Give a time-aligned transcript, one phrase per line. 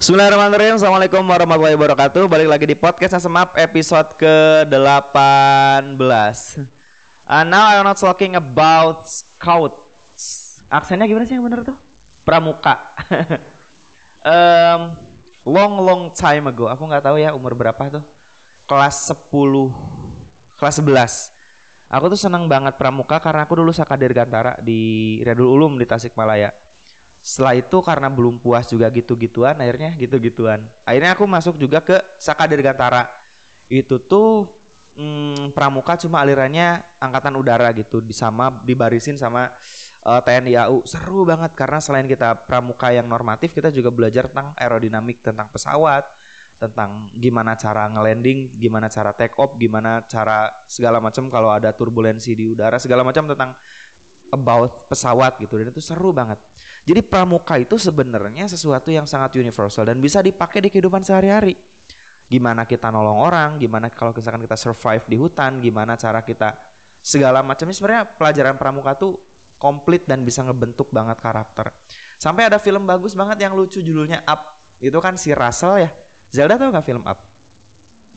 [0.00, 0.80] Bismillahirrahmanirrahim.
[0.80, 2.24] Assalamualaikum warahmatullahi wabarakatuh.
[2.24, 5.12] Balik lagi di podcast Semap episode ke-18
[7.28, 10.64] uh, Now I'm not talking about scouts.
[10.72, 11.76] Aksennya gimana sih yang bener tuh?
[12.24, 12.80] Pramuka.
[14.24, 14.96] Um,
[15.44, 16.72] Long long time ago.
[16.72, 18.04] Aku nggak tahu ya umur berapa tuh.
[18.64, 19.28] Kelas 10
[20.56, 25.76] Kelas 11 Aku tuh seneng banget pramuka karena aku dulu Sakadir Gantara di Redul Ulum
[25.76, 26.69] di Tasikmalaya
[27.20, 30.68] setelah itu karena belum puas juga gitu-gituan akhirnya gitu-gituan.
[30.88, 33.12] Akhirnya aku masuk juga ke Saka Dirgantara.
[33.68, 34.56] Itu tuh
[34.96, 39.54] hmm, pramuka cuma alirannya angkatan udara gitu sama dibarisin sama
[40.02, 44.56] uh, TNI AU seru banget karena selain kita pramuka yang normatif kita juga belajar tentang
[44.58, 46.20] aerodinamik tentang pesawat
[46.60, 52.36] tentang gimana cara ngelanding, gimana cara take off, gimana cara segala macam kalau ada turbulensi
[52.36, 53.56] di udara, segala macam tentang
[54.28, 55.56] about pesawat gitu.
[55.56, 56.36] Dan itu seru banget.
[56.84, 61.54] Jadi pramuka itu sebenarnya sesuatu yang sangat universal dan bisa dipakai di kehidupan sehari-hari.
[62.30, 67.42] Gimana kita nolong orang, gimana kalau misalkan kita survive di hutan, gimana cara kita segala
[67.44, 69.18] macamnya sebenarnya pelajaran pramuka tuh
[69.60, 71.74] komplit dan bisa ngebentuk banget karakter.
[72.16, 74.56] Sampai ada film bagus banget yang lucu judulnya Up.
[74.80, 75.90] Itu kan si Russell ya.
[76.32, 77.29] Zelda tau gak film Up?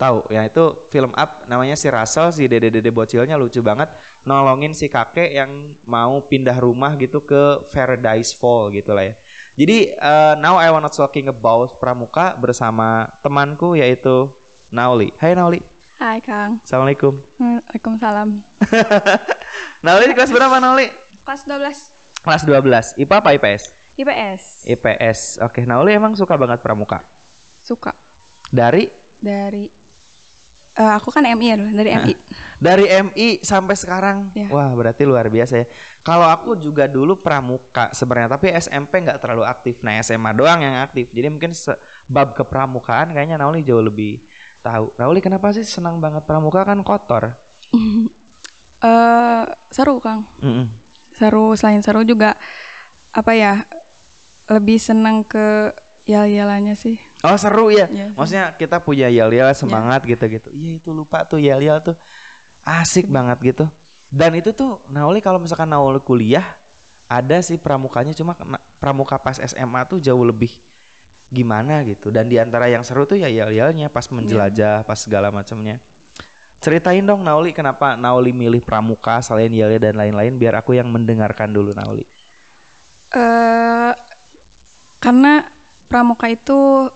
[0.04, 3.88] Tahu ya itu film up namanya si Russell si dede dede bocilnya lucu banget
[4.28, 9.14] nolongin si kakek yang mau pindah rumah gitu ke Paradise Fall gitu lah ya.
[9.56, 14.28] Jadi uh, now I wanna talking about pramuka bersama temanku yaitu
[14.76, 15.16] Nauli.
[15.24, 15.64] Hai Nauli.
[15.96, 16.60] Hai Kang.
[16.60, 17.24] Assalamualaikum.
[17.40, 18.44] Waalaikumsalam.
[19.88, 20.92] Nauli kelas berapa Nauli?
[21.24, 22.28] Kelas 12.
[22.28, 23.00] Kelas 12.
[23.08, 23.64] IPA apa IPS?
[23.96, 24.42] IPS.
[24.68, 25.20] IPS.
[25.48, 27.08] Oke, Nauli emang suka banget pramuka.
[27.64, 27.96] Suka.
[28.52, 28.92] Dari?
[29.24, 29.83] Dari
[30.74, 32.14] Uh, aku kan MI ya dari nah, MI.
[32.58, 34.50] Dari MI sampai sekarang, ya.
[34.50, 35.66] wah berarti luar biasa ya.
[36.02, 39.86] Kalau aku juga dulu pramuka sebenarnya, tapi SMP nggak terlalu aktif.
[39.86, 41.14] Nah SMA doang yang aktif.
[41.14, 44.18] Jadi mungkin sebab kepramukaan kayaknya Nauli jauh lebih
[44.66, 44.98] tahu.
[44.98, 47.38] Nauli kenapa sih senang banget pramuka kan kotor?
[48.82, 49.46] uh,
[49.76, 50.26] seru Kang.
[50.42, 50.68] Mm -mm.
[51.14, 52.34] Seru selain seru juga
[53.14, 53.62] apa ya
[54.50, 55.70] lebih senang ke
[56.04, 57.00] yel-yelannya sih.
[57.24, 57.88] Oh seru ya.
[57.88, 60.52] ya Maksudnya kita punya yel-yel semangat gitu-gitu.
[60.52, 61.96] Iya itu lupa tuh yel-yel tuh
[62.64, 63.16] asik hmm.
[63.16, 63.66] banget gitu.
[64.14, 66.60] Dan itu tuh Nauli kalau misalkan Nauli kuliah
[67.08, 68.38] ada sih pramukanya cuma
[68.78, 70.60] pramuka pas SMA tuh jauh lebih
[71.32, 72.12] gimana gitu.
[72.14, 74.88] Dan di antara yang seru tuh ya yel-yelnya pas menjelajah, ya.
[74.88, 75.82] pas segala macamnya.
[76.64, 81.52] Ceritain dong Nauli kenapa Nauli milih pramuka selain yel dan lain-lain biar aku yang mendengarkan
[81.52, 82.08] dulu Nauli.
[83.12, 83.92] Eh uh,
[85.04, 85.52] karena
[85.88, 86.90] pramuka itu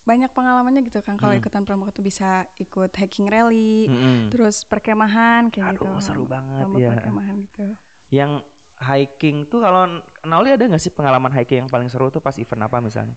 [0.00, 1.44] banyak pengalamannya gitu kan kalau hmm.
[1.44, 4.32] ikutan pramuka tuh bisa ikut hiking rally, hmm.
[4.32, 6.10] terus perkemahan kayak Aduh, gitu.
[6.10, 6.96] seru banget ya.
[6.96, 7.66] Perkemahan gitu.
[8.10, 8.32] Yang
[8.80, 12.64] hiking tuh kalau Nauli ada nggak sih pengalaman hiking yang paling seru tuh pas event
[12.64, 13.14] apa misalnya?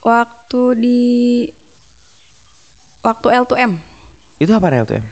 [0.00, 1.02] Waktu di
[3.02, 3.72] waktu L2M.
[4.38, 5.04] Itu apa L2M?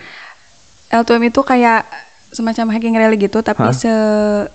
[0.93, 1.83] L2M itu kayak
[2.33, 3.77] semacam hiking rally gitu tapi Hah?
[3.77, 3.93] se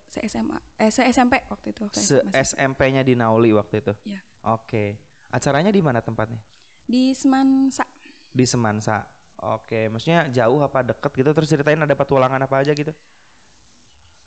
[0.09, 1.85] se SMA eh se SMP waktu itu.
[1.94, 3.94] Se SMP-nya di Nauli waktu itu.
[4.15, 4.25] Iya.
[4.45, 5.01] Oke.
[5.27, 6.39] Acaranya di mana tempatnya?
[6.87, 7.83] Di Semansa.
[8.31, 9.17] Di Semansa.
[9.37, 11.29] Oke, maksudnya jauh apa deket gitu?
[11.29, 12.89] Terus ceritain ada petualangan apa aja gitu?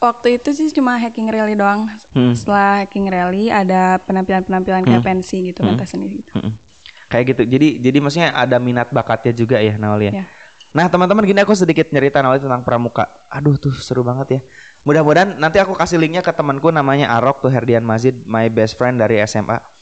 [0.00, 1.90] Waktu itu sih cuma hiking rally doang.
[2.14, 2.32] Hmm.
[2.32, 5.10] Setelah hiking rally ada penampilan-penampilan kayak hmm.
[5.10, 5.68] pensi gitu, hmm.
[5.74, 6.32] pentas sendiri gitu.
[6.38, 6.54] Hmm.
[7.10, 7.42] Kayak gitu.
[7.42, 10.22] Jadi jadi maksudnya ada minat bakatnya juga ya Nauli ya.
[10.22, 10.26] Yeah.
[10.70, 13.10] Nah teman-teman gini aku sedikit nyerita Nauli tentang pramuka.
[13.28, 14.40] Aduh tuh seru banget ya.
[14.86, 18.96] Mudah-mudahan nanti aku kasih linknya ke temanku namanya Arok tuh Herdian Mazid, my best friend
[18.96, 19.79] dari SMA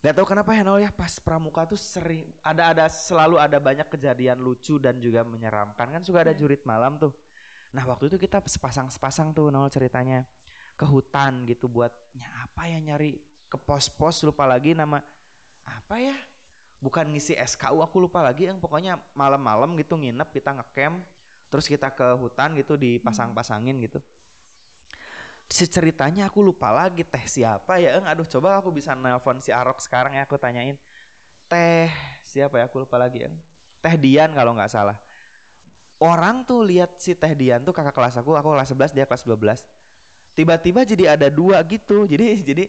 [0.00, 3.84] Gak tau kenapa ya Nol ya pas pramuka tuh sering ada ada selalu ada banyak
[3.84, 6.40] kejadian lucu dan juga menyeramkan kan suka ada iya.
[6.40, 7.12] jurit malam tuh.
[7.76, 10.24] Nah waktu itu kita sepasang-sepasang tuh Nol ceritanya
[10.80, 13.20] ke hutan gitu buatnya apa ya nyari
[13.52, 15.04] ke pos-pos lupa lagi nama
[15.68, 16.16] apa ya
[16.80, 21.04] bukan ngisi SKU aku lupa lagi yang pokoknya malam-malam gitu nginep kita ngecamp
[21.52, 24.00] terus kita ke hutan gitu dipasang-pasangin gitu
[25.50, 27.98] ceritanya aku lupa lagi teh siapa ya?
[27.98, 30.78] Eng aduh coba aku bisa nelpon si Arok sekarang ya aku tanyain.
[31.50, 31.90] Teh
[32.22, 32.70] siapa ya?
[32.70, 33.42] Aku lupa lagi eng.
[33.82, 35.02] Teh Dian kalau nggak salah.
[36.00, 39.26] Orang tuh lihat si teh Dian tuh kakak kelas aku aku kelas 11 dia kelas
[39.26, 39.80] 12
[40.38, 42.06] tiba-tiba jadi ada dua gitu.
[42.06, 42.64] Jadi jadi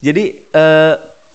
[0.00, 0.24] jadi
[0.56, 0.94] uh,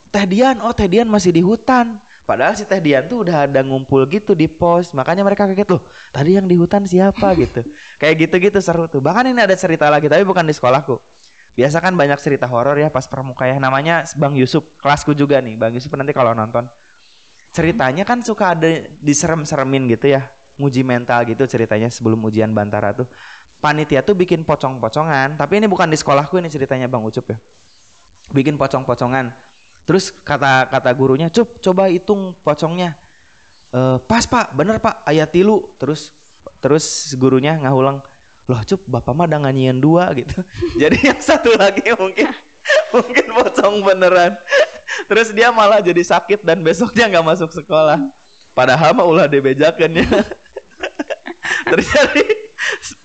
[0.10, 3.64] teh Dian oh teh Dian masih di hutan Padahal si Teh Dian tuh udah ada
[3.64, 5.88] ngumpul gitu di pos, makanya mereka kaget loh.
[6.12, 7.64] Tadi yang di hutan siapa gitu.
[8.04, 9.00] Kayak gitu-gitu seru tuh.
[9.00, 11.00] Bahkan ini ada cerita lagi, tapi bukan di sekolahku.
[11.56, 13.56] Biasa kan banyak cerita horor ya pas pramuka ya.
[13.64, 15.56] Namanya Bang Yusuf, kelasku juga nih.
[15.56, 16.68] Bang Yusuf nanti kalau nonton.
[17.56, 20.28] Ceritanya kan suka ada diserem-seremin gitu ya.
[20.60, 23.08] Nguji mental gitu ceritanya sebelum ujian Bantara tuh.
[23.64, 27.40] Panitia tuh bikin pocong-pocongan, tapi ini bukan di sekolahku ini ceritanya Bang Ucup ya.
[28.36, 29.47] Bikin pocong-pocongan
[29.88, 33.00] Terus kata kata gurunya, "Cup, coba hitung pocongnya."
[33.72, 34.51] "Eh, pas, Pak.
[34.51, 35.07] Bener, Pak.
[35.07, 36.12] Ayat tilu." Terus
[36.60, 38.04] terus gurunya ngahulang,
[38.51, 40.44] "Loh, Cup, Bapak mah udah nganyian dua gitu."
[40.81, 42.28] Jadi yang satu lagi mungkin
[42.94, 44.36] mungkin pocong beneran.
[45.07, 48.12] Terus dia malah jadi sakit dan besoknya nggak masuk sekolah.
[48.51, 50.07] Padahal mah ulah dibejakan ya.
[51.72, 52.25] Terjadi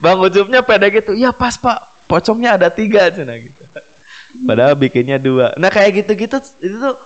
[0.03, 1.79] Bang Ucupnya pede gitu, ya pas pak,
[2.11, 3.63] pocongnya ada tiga cina gitu.
[4.33, 5.53] Padahal bikinnya dua.
[5.61, 6.97] Nah kayak gitu-gitu itu tuh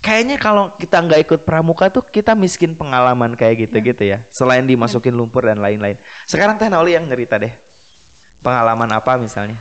[0.00, 4.24] kayaknya kalau kita nggak ikut pramuka tuh kita miskin pengalaman kayak gitu-gitu ya.
[4.32, 6.00] Selain dimasukin lumpur dan lain-lain.
[6.24, 7.52] Sekarang Teh Nauli yang cerita deh.
[8.40, 9.60] Pengalaman apa misalnya?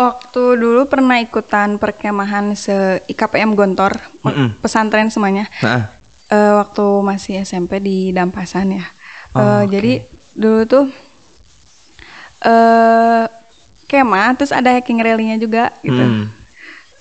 [0.00, 3.92] Waktu dulu pernah ikutan perkemahan se IKPM Gontor,
[4.24, 4.56] Mm-mm.
[4.64, 5.44] pesantren semuanya.
[5.60, 6.00] Nah,
[6.30, 8.86] Eh, waktu masih SMP di Dampasan ya.
[9.34, 9.74] Oh, Eh, oke.
[9.74, 9.92] Jadi
[10.38, 10.84] dulu tuh
[12.40, 13.24] eh
[13.90, 15.98] kemah terus ada hiking rally-nya juga gitu.
[15.98, 16.24] hmm.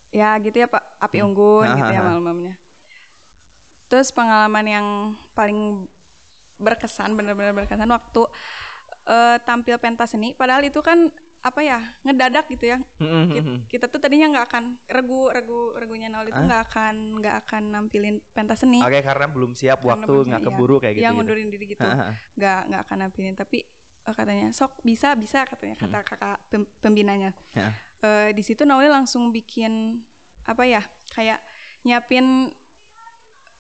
[0.09, 2.07] Ya gitu ya Pak, api unggun Ah, gitu ya ah, ah.
[2.09, 2.57] malam-malamnya.
[3.93, 4.87] Terus pengalaman yang
[5.37, 5.85] paling
[6.57, 8.25] berkesan, benar-benar berkesan waktu
[9.05, 10.33] eh, tampil pentas seni.
[10.33, 12.77] Padahal itu kan apa ya ngedadak gitu ya.
[12.99, 13.59] Hmm, hmm, Kita, hmm.
[13.71, 16.45] kita tuh tadinya nggak akan regu regu regunya Naul itu Ah.
[16.45, 18.83] nggak akan nggak akan nampilin pentas seni.
[18.83, 20.47] Oke karena belum siap Karena waktu nggak iya.
[20.51, 21.05] keburu kayak gitu.
[21.05, 21.33] Yang gitu.
[21.53, 21.85] diri gitu.
[21.85, 22.13] Ah, ah.
[22.35, 23.59] Nggak nggak akan nampilin tapi
[24.01, 27.31] eh, katanya sok bisa bisa katanya kata kakak pem- pembinanya.
[27.51, 27.75] Ya.
[27.99, 30.03] Eh, di situ Nauli langsung bikin
[30.41, 31.43] apa ya kayak
[31.81, 32.51] nyiapin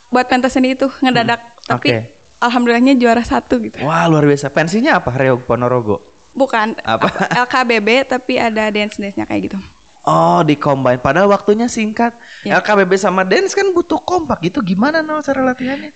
[0.09, 2.01] buat pentas seni itu ngedadak tapi Hmm.
[2.01, 2.17] Oke.
[2.39, 3.77] alhamdulillahnya juara satu gitu.
[3.79, 4.49] Wah luar biasa.
[4.49, 5.11] Pensinya apa?
[5.11, 6.01] Reog Ponorogo.
[6.31, 7.09] Bukan Apa?
[7.43, 9.57] LKBB tapi ada dance dance nya kayak gitu.
[10.01, 10.97] Oh di combine.
[10.97, 12.15] Padahal waktunya singkat.
[12.41, 12.57] Ya.
[12.57, 14.39] LKBB sama dance kan butuh kompak.
[14.41, 15.91] Gitu gimana nol cara latihannya?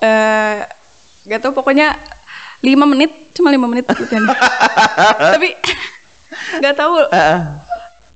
[0.00, 0.64] eh
[1.22, 1.92] gak tau pokoknya
[2.60, 4.04] lima menit cuma lima menit gitu
[5.34, 5.56] tapi
[6.60, 7.40] nggak tahu Heeh.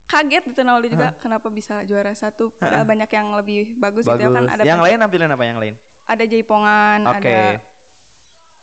[0.04, 4.44] kaget gitu juga kenapa bisa juara satu padahal banyak yang lebih bagus, gitu ya kan
[4.46, 5.74] ada yang lain nampilin apa yang lain?
[6.04, 7.16] ada jaipongan Oke.
[7.24, 7.38] ada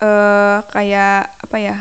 [0.02, 1.78] eh kayak apa ya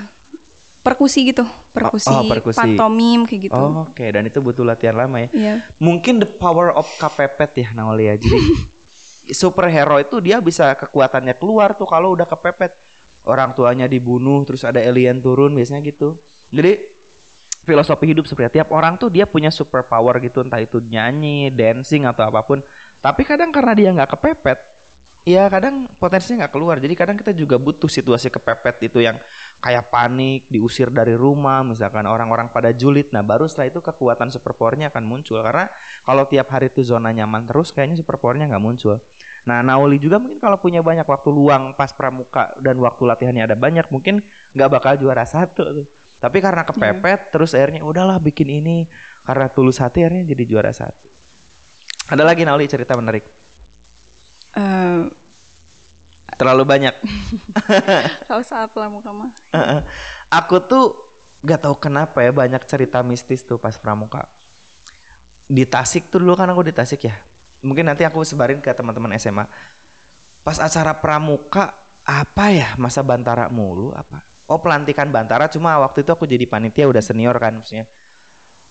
[0.81, 1.45] perkusi gitu
[1.77, 2.57] perkusi, Oh, oh, perkusi.
[2.57, 5.29] pantomim kayak gitu Oh, Oke, dan itu butuh latihan lama ya.
[5.33, 5.55] Iya.
[5.77, 8.15] Mungkin the power of kepepet ya Naoli ya.
[8.17, 8.41] Jadi
[9.41, 12.75] superhero itu dia bisa kekuatannya keluar tuh kalau udah kepepet.
[13.25, 16.17] Orang tuanya dibunuh, terus ada alien turun biasanya gitu.
[16.49, 16.97] Jadi
[17.61, 22.25] filosofi hidup seperti tiap orang tuh dia punya superpower gitu, entah itu nyanyi, dancing atau
[22.33, 22.65] apa pun.
[23.01, 24.59] Tapi kadang karena dia nggak kepepet,
[25.29, 26.77] ya kadang potensinya nggak keluar.
[26.81, 29.21] Jadi kadang kita juga butuh situasi kepepet itu yang
[29.61, 33.13] kayak panik, diusir dari rumah, misalkan orang-orang pada julid.
[33.13, 35.45] Nah baru setelah itu kekuatan superpowernya akan muncul.
[35.45, 35.69] Karena
[36.05, 39.05] kalau tiap hari itu zona nyaman terus, kayaknya superpowernya nggak muncul.
[39.49, 43.57] Nah Naoli juga mungkin kalau punya banyak waktu luang pas pramuka dan waktu latihannya ada
[43.57, 44.21] banyak, mungkin
[44.53, 45.89] nggak bakal juara satu.
[46.21, 48.85] Tapi karena kepepet, terus akhirnya udahlah bikin ini
[49.25, 51.09] karena tulus hati akhirnya jadi juara satu.
[52.13, 53.25] Ada lagi Naoli cerita menarik.
[54.51, 55.01] Eh,
[56.37, 56.95] Terlalu banyak.
[58.29, 59.33] kalau saat pramuka mah.
[60.31, 61.11] Aku tuh
[61.43, 64.29] gak tahu kenapa ya banyak cerita mistis tuh pas pramuka.
[65.51, 67.19] Di Tasik tuh dulu kan aku di Tasik ya.
[67.61, 69.45] Mungkin nanti aku sebarin ke teman-teman SMA.
[70.41, 74.25] Pas acara pramuka apa ya masa bantara mulu apa?
[74.51, 77.87] Oh pelantikan bantara cuma waktu itu aku jadi panitia udah senior kan maksudnya.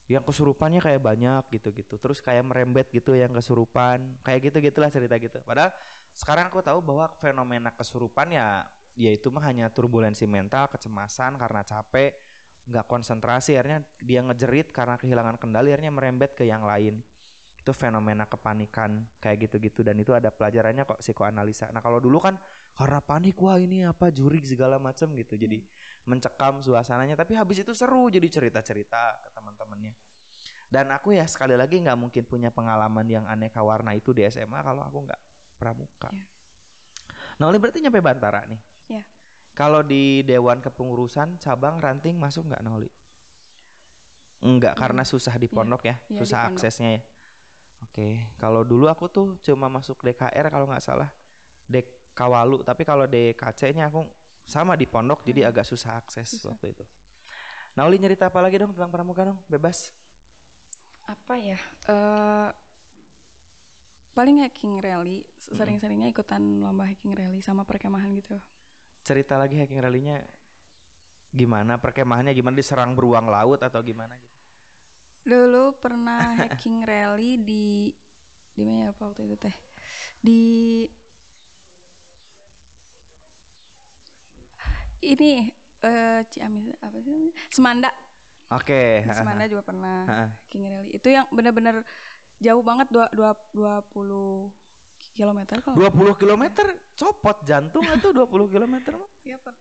[0.09, 2.01] Yang kesurupannya kayak banyak gitu-gitu.
[2.01, 4.17] Terus kayak merembet gitu yang kesurupan.
[4.25, 5.45] Kayak gitu-gitulah cerita gitu.
[5.45, 5.77] Padahal
[6.17, 11.61] sekarang aku tahu bahwa fenomena kesurupan ya ya itu mah hanya turbulensi mental, kecemasan karena
[11.61, 12.17] capek,
[12.67, 17.05] nggak konsentrasi akhirnya dia ngejerit karena kehilangan kendali akhirnya merembet ke yang lain.
[17.59, 21.75] Itu fenomena kepanikan kayak gitu-gitu dan itu ada pelajarannya kok psikoanalisa.
[21.75, 22.39] Nah, kalau dulu kan
[22.79, 25.35] karena panik wah ini apa jurik segala macam gitu.
[25.35, 25.67] Jadi
[26.07, 29.93] mencekam suasananya tapi habis itu seru jadi cerita-cerita ke teman-temannya.
[30.69, 34.61] Dan aku ya sekali lagi nggak mungkin punya pengalaman yang aneka warna itu di SMA
[34.63, 35.21] kalau aku nggak
[35.59, 36.09] pramuka.
[36.15, 36.23] Iya.
[37.41, 38.61] Nah, oleh berarti nyampe Bantara nih.
[38.87, 39.03] ya
[39.57, 42.87] Kalau di Dewan Kepengurusan cabang ranting masuk nggak Noli?
[44.39, 46.55] Enggak, karena susah di pondok ya, Iya, di susah pondok.
[46.55, 47.01] aksesnya ya.
[47.79, 51.15] Oke, kalau dulu aku tuh cuma masuk DKR kalau nggak salah,
[51.63, 54.11] Dek Kawalu, tapi kalau DKC-nya aku
[54.43, 55.49] sama di pondok, jadi Hmm.
[55.55, 56.83] agak susah akses waktu itu.
[57.79, 59.95] Nauli nyerita apa lagi dong tentang pramuka dong, bebas.
[61.09, 61.57] apa ya
[61.89, 62.49] eh
[64.13, 68.37] paling hiking rally sering-seringnya ikutan lomba hiking rally sama perkemahan gitu
[69.01, 70.29] Cerita lagi hiking rally-nya
[71.33, 74.38] gimana, perkemahannya gimana diserang beruang laut atau gimana gitu.
[75.29, 77.93] Dulu pernah hiking rally di
[78.51, 79.55] di mana ya apa waktu itu teh
[80.19, 80.41] di
[84.99, 85.47] ini
[85.79, 87.33] eh Ciamis apa sih namanya?
[87.47, 87.91] Semanda
[88.49, 90.25] Oke, Di Semanda juga pernah Ha-ha.
[90.43, 91.85] hiking rally itu yang benar-benar
[92.41, 94.51] jauh banget dua dua dua puluh
[95.09, 96.43] kilometer kalau 20 km
[96.95, 99.09] copot jantung itu 20 km mah.
[99.25, 99.55] Iya pak.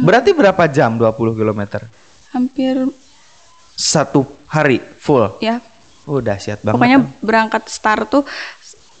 [0.00, 1.60] Berarti berapa jam 20 km?
[2.30, 2.88] Hampir
[3.74, 5.38] Satu hari full.
[5.42, 5.58] ya.
[6.04, 6.76] Oh, dahsyat banget.
[6.76, 7.10] Pokoknya kan.
[7.24, 8.24] berangkat start tuh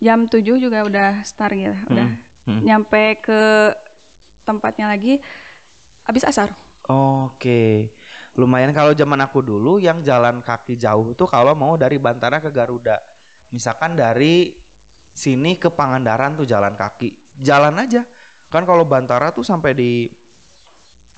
[0.00, 1.76] jam 7 juga udah start gitu.
[1.92, 2.08] Udah
[2.48, 2.60] hmm.
[2.64, 3.40] nyampe ke
[4.44, 5.20] tempatnya lagi
[6.04, 6.52] habis asar.
[6.88, 7.92] Oke.
[8.36, 12.52] Lumayan kalau zaman aku dulu yang jalan kaki jauh tuh kalau mau dari Bantara ke
[12.52, 13.00] Garuda.
[13.54, 14.52] Misalkan dari
[15.14, 17.40] sini ke Pangandaran tuh jalan kaki.
[17.40, 18.04] Jalan aja.
[18.52, 20.10] Kan kalau Bantara tuh sampai di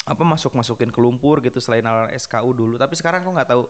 [0.06, 2.78] apa masuk-masukin ke lumpur gitu selain alat SKU dulu.
[2.78, 3.64] Tapi sekarang aku nggak tahu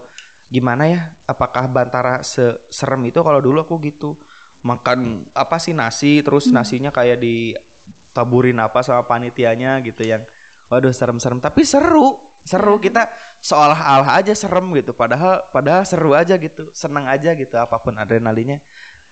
[0.52, 1.00] gimana ya.
[1.24, 2.20] Apakah Bantara
[2.68, 4.20] serem itu kalau dulu aku gitu.
[4.60, 10.28] Makan apa sih nasi terus nasinya kayak ditaburin apa sama panitianya gitu yang
[10.68, 12.20] waduh serem-serem tapi seru.
[12.46, 13.10] Seru kita
[13.42, 18.62] seolah-olah aja serem gitu padahal padahal seru aja gitu, senang aja gitu apa pun adrenalinnya.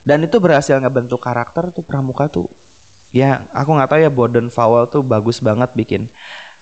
[0.05, 2.53] Dan itu berhasil ngebentuk karakter tuh pramuka tuh.
[3.15, 6.11] Ya, aku nggak tahu ya Borden Fowler tuh bagus banget bikin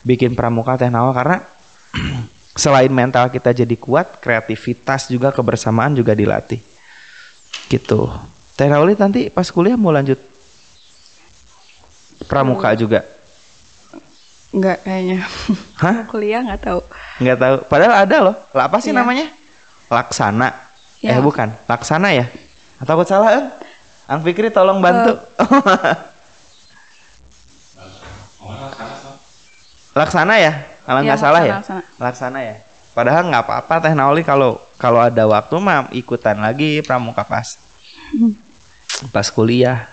[0.03, 1.43] bikin pramuka teh nawal karena
[2.63, 6.61] selain mental kita jadi kuat, kreativitas juga kebersamaan juga dilatih.
[7.71, 8.01] Gitu.
[8.53, 10.21] Teh Nauli nanti pas kuliah mau lanjut
[12.29, 13.03] pramuka juga.
[14.53, 15.25] Enggak kayaknya.
[15.83, 16.05] Hah?
[16.05, 16.81] Kuliah nggak tahu.
[17.25, 17.57] Nggak tahu.
[17.73, 18.37] Padahal ada loh.
[18.53, 19.01] Lah apa sih Iya.
[19.01, 19.27] namanya?
[19.89, 20.49] Laksana.
[21.01, 21.17] Ya.
[21.17, 22.29] Eh bukan, Laksana ya?
[22.79, 23.47] Atau aku salah, Ang?
[24.13, 25.17] Ang Fikri tolong bantu.
[29.93, 30.53] Laksana ya?
[30.83, 31.55] Kalau Iya, nggak salah ya?
[31.61, 32.57] Laksana, Laksana ya.
[32.93, 37.57] Padahal nggak apa-apa Teh Nauli kalau kalau ada waktu mah ikutan lagi pramuka pas
[39.09, 39.89] pas kuliah.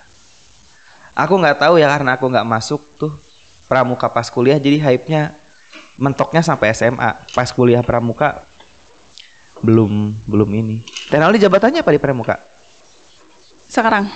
[1.15, 3.11] Aku nggak tahu ya karena aku nggak masuk tuh
[3.71, 5.35] pramuka pas kuliah jadi hype-nya
[5.95, 7.15] mentoknya sampai SMA.
[7.31, 8.43] Pas kuliah pramuka
[9.63, 10.83] belum belum ini.
[11.07, 12.35] Teh Nauli jabatannya apa di pramuka?
[13.69, 14.11] Sekarang.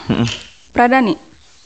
[0.76, 1.16] Pradani.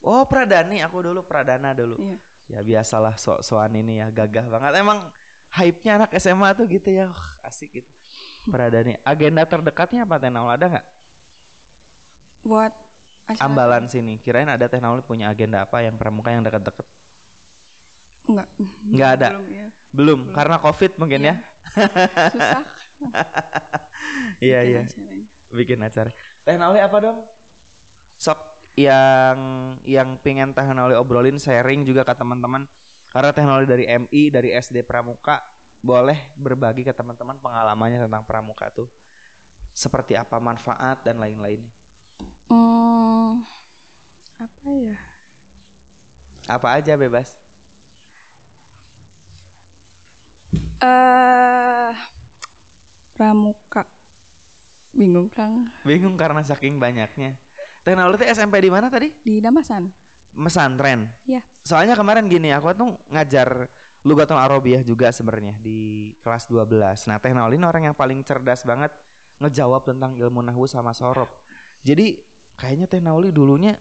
[0.04, 1.98] Oh Pradani, aku dulu Pradana dulu.
[1.98, 2.27] Iya.
[2.48, 4.80] Ya biasalah sok-sokan ini ya gagah banget.
[4.80, 5.12] Emang
[5.52, 7.90] hype-nya anak SMA tuh gitu ya, Wah, asik gitu.
[8.48, 8.96] Pradani.
[9.04, 10.86] Agenda terdekatnya apa Teh ada nggak?
[12.48, 12.72] Buat
[13.28, 14.16] acara- Ambalan sini.
[14.16, 16.86] Kirain ada Teh punya agenda apa yang pramuka yang deket-deket?
[18.28, 18.48] Enggak.
[18.88, 19.28] Nggak ada.
[19.28, 19.68] Belum ya.
[19.92, 21.34] Belum, karena Covid mungkin ya.
[22.32, 22.64] Susah.
[24.38, 24.80] Iya iya.
[25.50, 26.14] Bikin acara.
[26.46, 27.18] Teh apa dong?
[28.18, 29.38] Sok yang
[29.82, 32.70] yang pengen Nauli obrolin sharing juga ke teman-teman.
[33.10, 35.42] Karena Nauli dari MI, dari SD Pramuka
[35.82, 38.86] boleh berbagi ke teman-teman pengalamannya tentang pramuka tuh.
[39.74, 41.70] Seperti apa manfaat dan lain-lain.
[42.50, 43.46] Hmm,
[44.38, 44.96] apa ya?
[46.50, 47.38] Apa aja bebas.
[50.82, 51.92] Eh,
[53.14, 53.86] pramuka.
[54.90, 55.70] Bingung Kang.
[55.86, 57.47] Bingung karena saking banyaknya.
[57.96, 59.14] Tuh SMP di mana tadi?
[59.24, 59.88] Di Damasan.
[60.36, 61.08] Mesantren.
[61.24, 61.40] Iya.
[61.64, 63.70] Soalnya kemarin gini, aku tuh ngajar
[64.06, 67.08] Lugatul Arabiah juga sebenarnya di kelas 12.
[67.10, 68.94] Nah, Teh Nauli ini orang yang paling cerdas banget
[69.42, 71.28] ngejawab tentang ilmu nahwu sama sorob.
[71.82, 72.22] Jadi
[72.54, 73.74] kayaknya Teh Nauli dulunya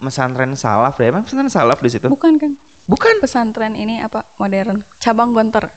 [0.00, 1.12] mesantren salaf deh.
[1.12, 2.06] Emang pesantren salaf di situ?
[2.08, 2.54] Bukan Kang.
[2.88, 3.20] Bukan.
[3.20, 4.80] Pesantren ini apa modern?
[4.96, 5.68] Cabang Gontor.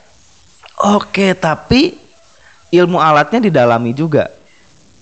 [0.80, 1.92] Oke, tapi
[2.72, 4.32] ilmu alatnya didalami juga.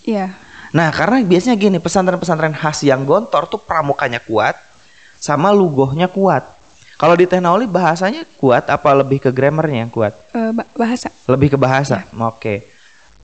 [0.03, 0.35] Iya.
[0.71, 4.55] Nah, karena biasanya gini, pesantren-pesantren khas yang gontor tuh pramukanya kuat
[5.19, 6.47] sama lugohnya kuat.
[7.01, 10.13] Kalau di Nauli bahasanya kuat apa lebih ke grammarnya yang kuat?
[10.37, 11.09] Eh, ba- bahasa.
[11.25, 12.05] Lebih ke bahasa.
[12.13, 12.69] Oke.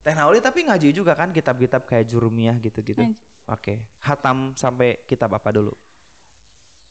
[0.01, 2.97] Teh Nauli tapi ngaji juga kan kitab-kitab kayak Jurumiyah gitu-gitu.
[3.45, 3.85] Oke.
[4.01, 5.77] Hatam sampai kitab apa dulu?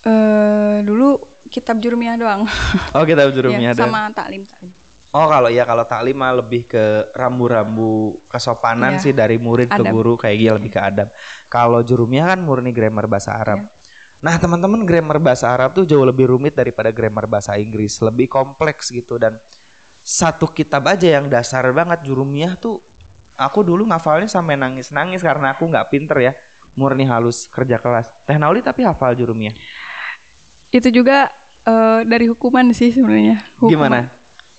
[0.06, 1.18] Eh, dulu
[1.50, 2.46] kitab Jurumiyah doang.
[2.94, 3.90] Oh, kitab Iya, Jurumiyah doang.
[3.90, 4.70] sama taklim taklim.
[5.16, 9.00] Oh, kalau ya kalau taklim mah lebih ke rambu-rambu kesopanan Iya.
[9.00, 9.92] sih dari murid ke Adab.
[9.96, 11.08] guru kayak gitu lebih ke adab.
[11.48, 13.64] Kalau Jurumiyah kan murni grammar bahasa Arab.
[13.64, 13.72] Iya.
[14.20, 18.92] Nah, teman-teman grammar bahasa Arab tuh jauh lebih rumit daripada grammar bahasa Inggris, lebih kompleks
[18.92, 19.40] gitu dan
[20.04, 22.84] satu kitab aja yang dasar banget Jurumiyah tuh
[23.40, 26.32] aku dulu ngafalnya sampai nangis-nangis karena aku nggak pinter ya.
[26.76, 28.12] Murni halus kerja kelas.
[28.28, 29.56] Teh Nauli tapi hafal Jurumiyah.
[30.68, 31.32] Itu juga
[31.64, 33.48] eh, dari hukuman sih sebenarnya.
[33.56, 34.12] Gimana?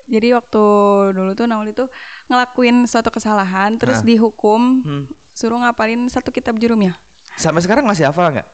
[0.08, 0.64] Jadi waktu
[1.12, 1.92] dulu tuh Nauli tuh
[2.32, 4.08] ngelakuin suatu kesalahan, terus Hah.
[4.08, 5.06] dihukum, Hmm.
[5.36, 6.96] suruh ngapalin satu kitab Jurumiyah.
[7.36, 8.48] Sampai sekarang masih hafal nggak?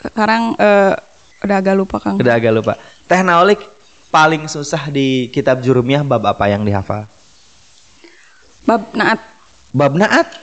[0.00, 0.92] Sekarang eh,
[1.44, 2.16] udah agak lupa Kang.
[2.16, 2.72] Udah agak lupa.
[3.04, 3.60] Teh Naolik
[4.08, 7.04] paling susah di kitab Jurumiyah bab apa yang dihafal?
[8.64, 9.20] Bab naat.
[9.76, 10.40] Bab Naat.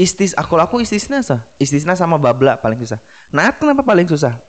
[0.00, 1.44] Istis aku aku istisna sah.
[1.60, 2.96] Istisna sama babla paling susah.
[3.28, 4.40] Naat kenapa paling susah?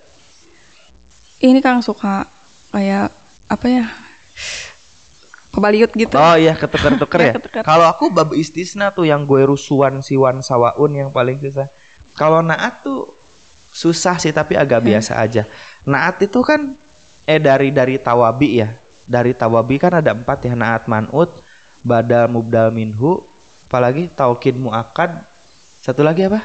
[1.44, 2.24] Ini Kang suka
[2.72, 3.12] kayak
[3.52, 3.86] apa ya?
[5.62, 6.18] Kebaliut gitu.
[6.18, 7.34] Oh iya ketuker-tuker Iya, ya.
[7.38, 7.62] ketuker.
[7.62, 11.70] Kalau aku bab istisna tuh yang gue rusuan siwan sawaun yang paling susah.
[12.18, 13.14] Kalau naat tuh
[13.72, 15.46] susah sih tapi agak biasa aja.
[15.86, 16.74] Naat itu kan
[17.30, 18.74] eh dari dari tawabi ya.
[19.06, 21.30] Dari tawabi kan ada empat ya naat manut,
[21.86, 23.22] badal mubdal minhu,
[23.70, 25.14] apalagi taukid muakad.
[25.82, 26.42] Satu lagi apa?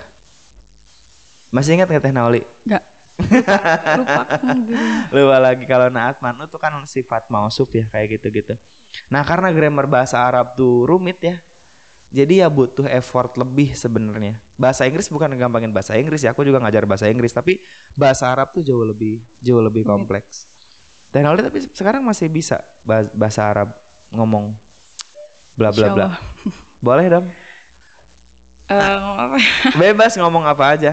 [1.52, 2.42] Masih ingat nggak Teh Nauli?
[2.66, 2.82] Enggak.
[3.16, 3.56] Lupa.
[3.98, 4.22] Lupa.
[5.14, 8.54] Lupa lagi kalau naat manut tuh kan sifat mausuf ya kayak gitu-gitu.
[9.12, 11.36] Nah karena grammar bahasa Arab tuh rumit ya.
[12.06, 14.38] Jadi ya butuh effort lebih sebenarnya.
[14.54, 16.30] Bahasa Inggris bukan gampangin bahasa Inggris ya.
[16.30, 17.58] Aku juga ngajar bahasa Inggris tapi
[17.98, 20.46] bahasa Arab tuh jauh lebih jauh lebih kompleks.
[21.10, 23.74] Teknologi tapi sekarang masih bisa bahasa, Arab
[24.14, 24.54] ngomong
[25.58, 26.06] bla bla bla.
[26.86, 27.26] Boleh dong.
[28.66, 29.42] Eh, ya?
[29.82, 30.92] Bebas ngomong apa aja.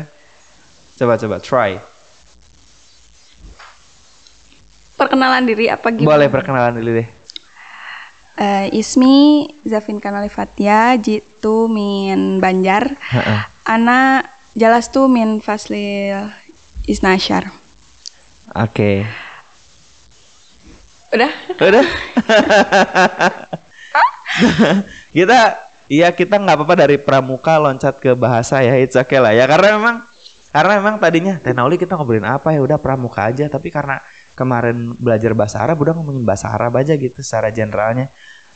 [0.98, 1.77] Coba coba try.
[4.93, 6.10] Perkenalan diri apa gimana?
[6.10, 7.07] Boleh perkenalan dulu deh.
[8.34, 12.98] Eh, ismi Zafin Kanali Fatia, jitu min Banjar.
[12.98, 13.42] Heeh.
[13.66, 14.25] Ana
[14.58, 16.34] jelas tuh min Faslil
[16.90, 17.54] Isnasyar.
[18.58, 19.06] Oke.
[21.13, 21.32] Udah?
[21.62, 21.86] Udah.
[25.16, 25.40] kita
[25.90, 29.78] iya kita nggak apa-apa dari pramuka loncat ke bahasa ya it's okay lah ya karena
[29.78, 29.96] memang
[30.54, 34.02] karena memang tadinya Tenauli kita ngobrolin apa ya udah pramuka aja tapi karena
[34.34, 38.10] kemarin belajar bahasa Arab udah ngomongin bahasa Arab aja gitu secara generalnya.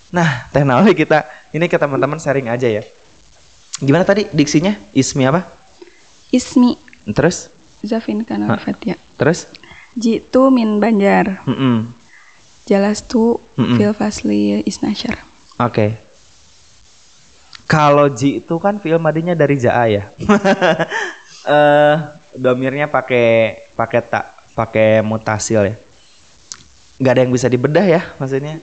[0.09, 2.83] Nah, Tenauli kita ini ke teman-teman sharing aja ya.
[3.77, 4.73] Gimana tadi diksinya?
[4.93, 5.45] Ismi apa?
[6.33, 6.75] Ismi
[7.13, 7.47] Terus?
[7.85, 8.99] Zafin Kanali Fatia.
[9.15, 9.47] Terus?
[9.95, 11.39] Jitu min Banjar.
[11.47, 11.93] Mm-mm.
[12.67, 13.79] Jelas tuh Mm-mm.
[13.79, 15.23] fil Fasli Isnasyar.
[15.61, 15.95] Oke.
[17.67, 20.03] Kalau ji itu kan film madinya dari jaa ya.
[21.47, 21.95] Eh
[22.35, 25.75] domirnya pakai pakai tak pakai mutasil ya.
[26.97, 28.57] Gak ada yang bisa dibedah ya maksudnya.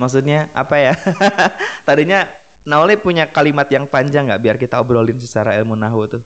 [0.00, 0.92] Maksudnya apa ya?
[1.86, 2.26] Tadinya
[2.64, 6.22] Nauli punya kalimat yang panjang nggak biar kita obrolin secara ilmu nahu tuh?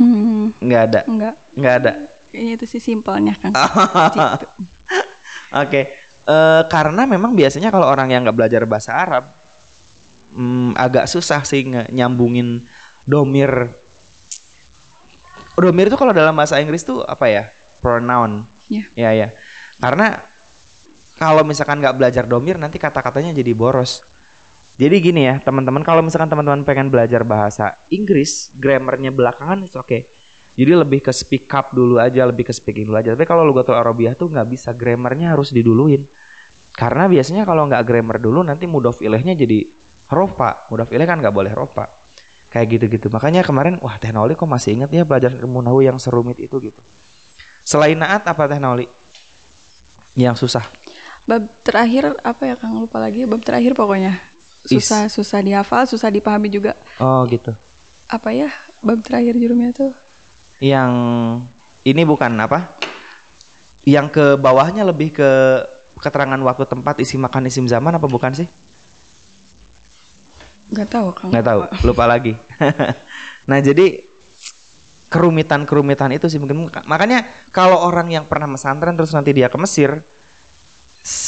[0.00, 1.00] Hmm, Nggak ada.
[1.04, 1.34] enggak.
[1.52, 1.92] Nggak ada.
[2.32, 3.52] Ini itu sih simpelnya Kang.
[4.16, 4.46] Jitu.
[5.52, 5.82] Oke,
[6.28, 9.32] Eh, karena memang biasanya kalau orang yang nggak belajar bahasa Arab
[10.36, 12.68] hmm, agak susah sih nyambungin
[13.08, 13.72] domir.
[15.58, 17.42] Domir itu kalau dalam bahasa Inggris tuh apa ya?
[17.82, 18.46] Pronoun.
[18.70, 18.84] Ya.
[18.94, 19.28] Ya ya.
[19.78, 20.22] Karena
[21.18, 24.06] kalau misalkan nggak belajar domir nanti kata-katanya jadi boros.
[24.78, 30.06] Jadi gini ya teman-teman kalau misalkan teman-teman pengen belajar bahasa Inggris, grammarnya belakangan itu oke.
[30.54, 33.14] Jadi lebih ke speak up dulu aja, lebih ke speaking dulu aja.
[33.14, 36.06] Tapi kalau Lugatul Arabiyah tuh nggak bisa, grammarnya harus diduluin.
[36.78, 39.66] Karena biasanya kalau nggak grammar dulu nanti mudhof ilaihnya jadi
[40.14, 40.70] rofa.
[40.70, 41.97] Mudhof ilaih kan nggak boleh rofa.
[42.48, 43.06] Kayak gitu-gitu.
[43.12, 46.80] Makanya kemarin wah teknologi kok masih inget ya belajar ilmu nahu yang serumit itu gitu.
[47.60, 48.88] Selain naat apa teknologi?
[50.16, 50.64] Yang susah.
[51.28, 54.16] Bab terakhir apa ya Kang lupa lagi bab terakhir pokoknya.
[54.64, 54.80] Is.
[54.80, 56.72] Susah susah dihafal, susah dipahami juga.
[56.96, 57.52] Oh gitu.
[58.08, 58.48] Apa ya
[58.80, 59.92] bab terakhir jurumnya tuh?
[60.64, 60.92] Yang
[61.84, 62.72] ini bukan apa?
[63.84, 65.30] Yang ke bawahnya lebih ke
[66.00, 68.48] keterangan waktu tempat isi makan isim zaman apa bukan sih?
[70.68, 71.30] Nggak tahu Kang.
[71.32, 71.60] nggak tahu.
[71.86, 72.32] Lupa lagi.
[73.48, 74.04] Nah jadi
[75.08, 76.68] kerumitan kerumitan itu sih mungkin.
[76.68, 80.04] Makanya kalau orang yang pernah mesantren terus nanti dia ke Mesir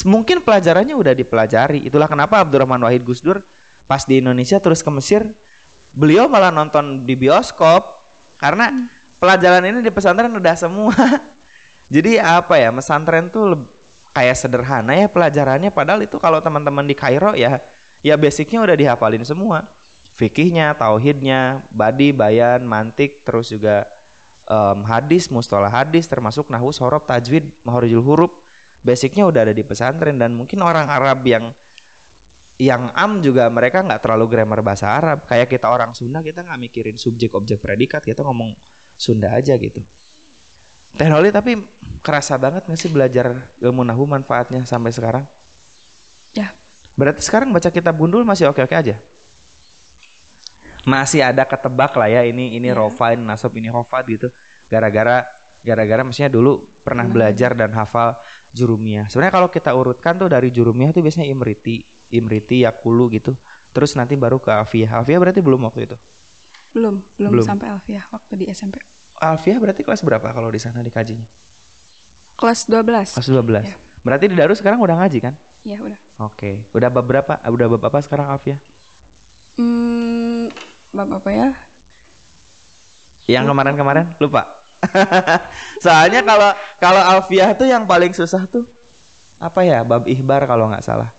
[0.05, 1.81] mungkin pelajarannya udah dipelajari.
[1.81, 3.41] Itulah kenapa Abdurrahman Wahid Gusdur
[3.89, 5.33] pas di Indonesia terus ke Mesir
[5.97, 7.97] beliau malah nonton di bioskop.
[8.37, 8.69] Karena
[9.17, 10.93] pelajaran ini di pesantren udah semua.
[11.93, 13.65] Jadi apa ya mesantren tuh
[14.13, 15.73] kayak sederhana ya pelajarannya.
[15.73, 17.57] Padahal itu kalau teman-teman di Kairo ya
[18.05, 19.69] ya basicnya udah dihafalin semua.
[20.11, 23.89] Fikihnya tauhidnya badi bayan mantik terus juga
[24.45, 28.33] em, hadis mustalah hadis termasuk nahwu sorob tajwid mahorijul huruf.
[28.81, 31.53] Basicnya udah ada di pesantren dan mungkin orang Arab yang
[32.61, 35.25] yang am juga mereka nggak terlalu grammar bahasa Arab.
[35.25, 38.53] Kayak kita orang Sunda kita nggak mikirin subjek objek predikat kita ngomong
[38.97, 39.81] Sunda aja gitu.
[40.91, 41.51] Teknologi tapi
[42.03, 45.25] kerasa banget nggak sih belajar ilmu nahu manfaatnya sampai sekarang
[46.95, 48.99] Berarti sekarang baca kitab gundul masih oke-oke aja?
[50.81, 52.77] Masih ada ketebak lah ya ini ini Iya.
[52.77, 54.27] rofa, ini nasab, ini hofat gitu.
[54.65, 55.29] Gara-gara
[55.61, 58.17] gara-gara maksudnya dulu pernah belajar dan hafal
[58.49, 59.05] jurumiyah.
[59.07, 63.37] Sebenarnya kalau kita urutkan tuh dari jurumiyah tuh biasanya imriti, imriti, yakulu gitu.
[63.71, 64.99] Terus nanti baru ke alfiyah.
[64.99, 65.97] Alfiyah berarti belum waktu itu.
[66.71, 67.43] belum, belum, Belum.
[67.43, 68.79] sampai alfiah waktu di SMP.
[69.19, 71.27] Alfiyah berarti kelas berapa kalau di sana dikajinya?
[72.39, 73.11] Kelas 12.
[73.11, 73.67] Kelas 12.
[73.67, 73.75] Iya.
[74.01, 75.35] Berarti di Darus sekarang udah ngaji kan?
[75.61, 75.99] Iya, udah.
[76.19, 76.65] Oke.
[76.73, 77.37] Udah bab berapa?
[77.45, 78.59] Udah bab apa sekarang Alfiyah?
[79.55, 80.49] Hmm,
[80.89, 81.49] bab apa ya?
[83.29, 84.59] Yang kemarin-kemarin lupa.
[85.85, 86.49] Soalnya kalau
[86.81, 88.65] kalau Alfiah tuh yang paling susah tuh
[89.37, 89.85] apa ya?
[89.85, 91.13] Bab ihbar kalau nggak salah.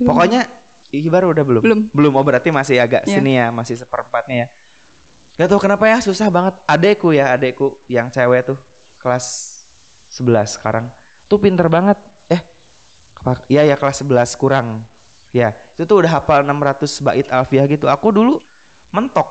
[0.00, 0.48] Pokoknya
[0.88, 1.60] ihbar udah belum?
[1.60, 1.80] Belum.
[1.92, 2.12] Belum.
[2.16, 3.20] Oh berarti masih agak Iya.
[3.20, 4.48] sini ya, masih seperempatnya ya.
[5.32, 6.60] Gak tau kenapa ya susah banget.
[6.64, 8.58] Adekku ya, adekku yang cewek tuh
[9.00, 9.24] kelas
[10.12, 10.88] 11 sekarang
[11.28, 11.96] tuh pinter banget.
[13.22, 14.82] Apa- ya ya kelas 11 kurang.
[15.32, 17.88] Ya, itu tuh udah hafal 600 bait alfiah gitu.
[17.88, 18.42] Aku dulu
[18.92, 19.24] mentok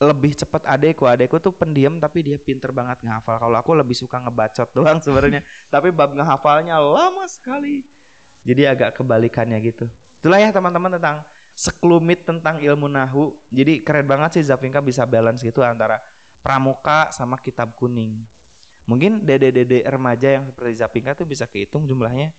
[0.00, 1.04] lebih cepat adekku.
[1.04, 3.36] Adekku tuh pendiam tapi dia pinter banget ngehafal.
[3.36, 5.44] Kalau aku lebih suka ngebacot doang sebenarnya.
[5.68, 7.84] tapi bab ngehafalnya lama sekali.
[8.46, 9.90] Jadi agak kebalikannya gitu.
[10.22, 13.36] Itulah ya teman-teman tentang sekelumit tentang ilmu nahu.
[13.52, 16.00] Jadi keren banget sih Zafinka bisa balance gitu antara
[16.40, 18.24] pramuka sama kitab kuning.
[18.88, 22.32] Mungkin dede-dede remaja yang seperti Zafinka tuh bisa kehitung jumlahnya.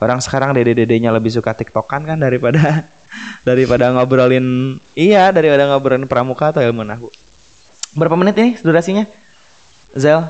[0.00, 2.88] Orang sekarang dede-dedenya lebih suka tiktokan kan daripada
[3.48, 7.12] daripada ngobrolin iya daripada ngobrolin pramuka atau ilmu nahu.
[7.92, 9.04] Berapa menit ini durasinya?
[9.92, 10.24] Zel?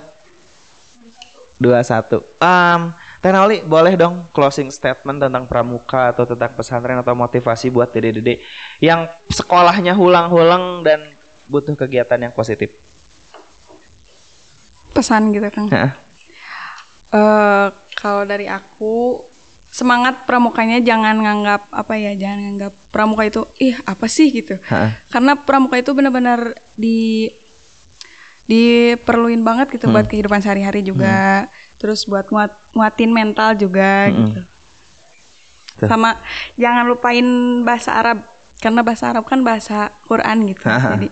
[1.61, 2.25] 21.
[2.41, 2.81] Um,
[3.21, 8.41] Teh Nauli, boleh dong closing statement tentang pramuka atau tentang pesantren atau motivasi buat dede-dede
[8.81, 11.05] yang sekolahnya hulang-hulang dan
[11.45, 12.73] butuh kegiatan yang positif.
[14.97, 15.53] Pesan gitu.
[15.53, 15.93] Heeh.
[17.13, 17.69] Eh,
[18.01, 19.21] kalau dari aku
[19.71, 24.29] semangat pramukanya jangan nganggap apa ya jangan nganggap pramuka itu ih apa sih?
[24.35, 24.59] gitu.
[24.59, 24.91] Heeh.
[25.15, 27.31] karena pramuka itu benar-benar di
[28.51, 31.47] diperluin banget gitu buat kehidupan sehari-hari juga.
[31.79, 34.43] Terus buat nguat, nguatin mental juga gitu.
[35.81, 35.89] Tuh.
[35.89, 36.19] sama
[36.61, 37.25] jangan lupain
[37.65, 38.27] bahasa Arab
[38.61, 40.67] karena bahasa Arab kan bahasa Quran gitu.
[40.67, 41.09] Jadi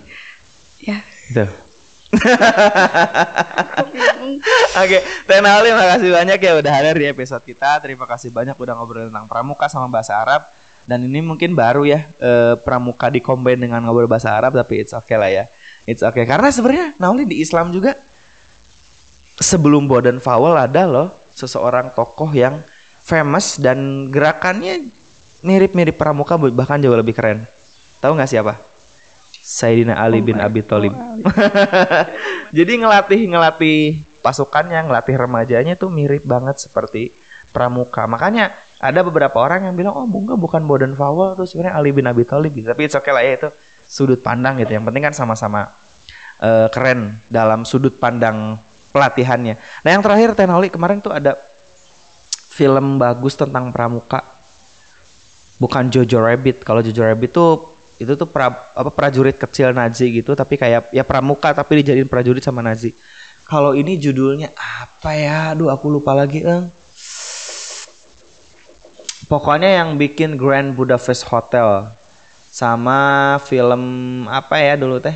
[0.83, 0.99] ya.
[1.33, 1.68] Tuh.
[4.81, 4.97] Oke,
[5.29, 7.77] Teh Nauli makasih banyak ya udah hadir di episode kita.
[7.83, 10.45] Terima kasih banyak udah ngobrol tentang pramuka sama bahasa Arab.
[10.89, 15.17] Dan ini mungkin baru ya eh, pramuka dikombin dengan ngobrol bahasa Arab tapi it's okay
[15.21, 15.45] lah ya.
[15.85, 17.93] It's okay karena sebenarnya Nauli di Islam juga
[19.37, 22.61] sebelum Boden Fowle ada loh seseorang tokoh yang
[23.05, 24.91] famous dan gerakannya
[25.39, 27.47] mirip-mirip pramuka bahkan jauh lebih keren.
[28.03, 28.68] Tahu nggak siapa?
[29.39, 30.93] Sayyidina Ali bin Abi Thalib.
[32.57, 33.79] Jadi ngelatih ngelatih
[34.21, 37.09] pasukannya, ngelatih remajanya tuh mirip banget seperti
[37.49, 38.05] pramuka.
[38.05, 42.05] Makanya ada beberapa orang yang bilang, oh bunga bukan Boden Fowle tuh sebenarnya Ali bin
[42.05, 42.53] Abi Thalib.
[42.53, 42.69] gitu.
[42.69, 43.49] Tapi it's okay lah ya itu
[43.89, 44.77] sudut pandang gitu.
[44.77, 45.73] Yang penting kan sama-sama
[46.39, 48.61] eh, keren dalam sudut pandang
[48.93, 49.55] pelatihannya.
[49.85, 51.37] Nah yang terakhir Tenoli kemarin tuh ada
[52.29, 54.21] film bagus tentang pramuka.
[55.59, 56.63] Bukan Jojo Rabbit.
[56.63, 61.03] Kalau Jojo Rabbit tuh itu tuh pra, apa prajurit kecil Nazi gitu tapi kayak ya
[61.03, 62.95] pramuka tapi dijadiin prajurit sama Nazi.
[63.49, 65.57] Kalau ini judulnya apa ya?
[65.57, 66.69] Aduh aku lupa lagi, Eng.
[69.25, 71.89] Pokoknya yang bikin Grand Budapest Hotel
[72.49, 73.81] sama film
[74.29, 75.13] apa ya dulu teh?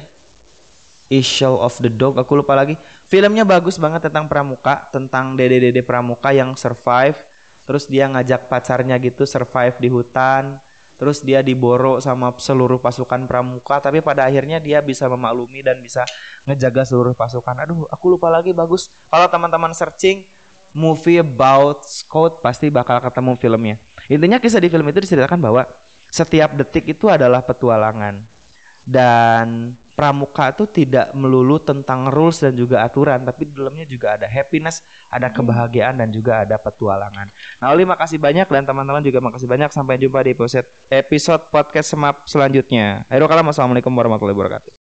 [1.13, 2.73] Issue of the Dog, aku lupa lagi.
[3.05, 7.21] Filmnya bagus banget tentang pramuka, tentang dede-dede pramuka yang survive.
[7.69, 10.57] Terus dia ngajak pacarnya gitu survive di hutan.
[10.93, 16.05] Terus dia diboro sama seluruh pasukan pramuka, tapi pada akhirnya dia bisa memaklumi dan bisa
[16.45, 17.55] ngejaga seluruh pasukan.
[17.65, 18.93] Aduh, aku lupa lagi bagus.
[19.09, 20.23] Kalau teman-teman searching
[20.73, 23.75] movie about Scout pasti bakal ketemu filmnya.
[24.09, 25.63] Intinya kisah di film itu diceritakan bahwa
[26.13, 28.21] setiap detik itu adalah petualangan.
[28.83, 34.25] Dan pramuka itu tidak melulu tentang rules dan juga aturan, tapi di dalamnya juga ada
[34.25, 37.29] happiness, ada kebahagiaan dan juga ada petualangan.
[37.61, 39.69] Nah, Oli makasih banyak dan teman-teman juga makasih banyak.
[39.73, 43.05] Sampai jumpa di episode episode podcast semap selanjutnya.
[43.09, 44.82] Ayo, assalamualaikum warahmatullahi wabarakatuh.